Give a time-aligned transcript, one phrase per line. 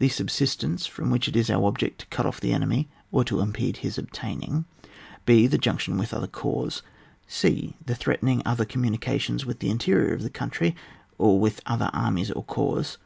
[0.00, 3.38] The subsistence from which it is our object to cut off the enemy, or to
[3.38, 4.64] impede his obtaining.
[5.28, 6.82] (ft.) The junction with other corps.
[7.28, 10.74] \c) The threatening other communi cations with the interior of the country,
[11.18, 12.96] or with other armies or corps.